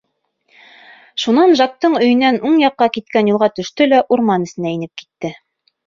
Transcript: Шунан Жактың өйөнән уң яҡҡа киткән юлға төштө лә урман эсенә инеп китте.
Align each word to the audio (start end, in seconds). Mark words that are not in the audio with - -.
Шунан 1.25 1.53
Жактың 1.59 1.99
өйөнән 1.99 2.41
уң 2.51 2.57
яҡҡа 2.65 2.91
киткән 2.99 3.33
юлға 3.35 3.53
төштө 3.61 3.91
лә 3.95 4.05
урман 4.17 4.51
эсенә 4.53 4.77
инеп 4.79 5.03
китте. 5.03 5.37